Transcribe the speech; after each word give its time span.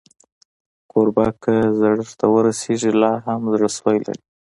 کوربه 0.91 1.27
که 1.43 1.53
زړښت 1.79 2.13
ته 2.19 2.25
ورسېږي، 2.33 2.91
لا 3.01 3.11
هم 3.25 3.39
زړهسوی 3.53 3.97
لري. 4.05 4.21